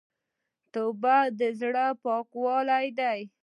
توبه 0.73 1.17
د 1.39 1.41
زړه 1.59 1.85
پاکوالی 2.03 2.85
ده. 2.99 3.13